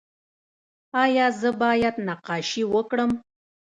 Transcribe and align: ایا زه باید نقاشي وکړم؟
ایا 1.03 1.25
زه 1.39 1.49
باید 1.61 1.95
نقاشي 2.07 2.63
وکړم؟ 2.73 3.11